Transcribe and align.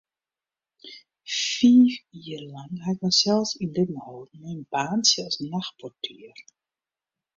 Fiif 1.49 1.93
jier 2.23 2.41
lang 2.53 2.73
ha 2.83 2.89
ik 2.93 2.99
mysels 3.05 3.49
yn 3.63 3.73
libben 3.75 4.03
holden 4.05 4.39
mei 4.41 4.55
in 4.57 4.63
baantsje 4.73 5.21
as 5.27 5.35
nachtportier. 5.51 6.37